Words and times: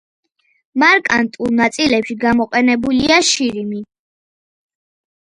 მარკანტულ 0.83 1.53
ნაწილებში 1.59 2.17
გამოყენებულია 2.25 3.23
შირიმი. 3.31 3.87